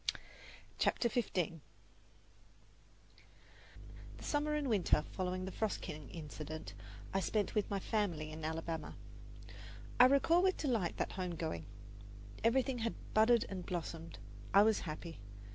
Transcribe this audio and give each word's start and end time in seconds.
CHAPTER 0.79 1.09
XV 1.09 1.29
The 1.35 1.61
summer 4.23 4.55
and 4.55 4.67
winter 4.67 5.03
following 5.11 5.45
the 5.45 5.51
"Frost 5.51 5.81
King" 5.81 6.09
incident 6.09 6.73
I 7.13 7.19
spent 7.19 7.53
with 7.53 7.69
my 7.69 7.77
family 7.79 8.31
in 8.31 8.43
Alabama. 8.43 8.95
I 9.99 10.05
recall 10.05 10.41
with 10.41 10.57
delight 10.57 10.97
that 10.97 11.11
home 11.11 11.35
going. 11.35 11.67
Everything 12.43 12.79
had 12.79 12.95
budded 13.13 13.45
and 13.47 13.63
blossomed. 13.63 14.17
I 14.55 14.63
was 14.63 14.79
happy. 14.89 15.19